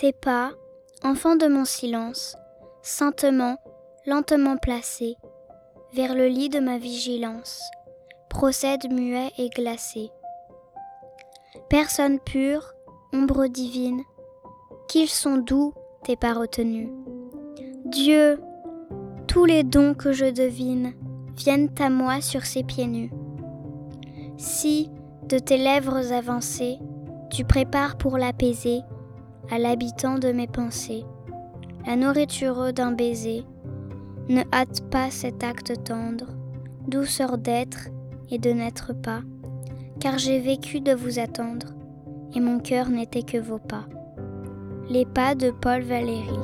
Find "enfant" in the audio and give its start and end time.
1.04-1.36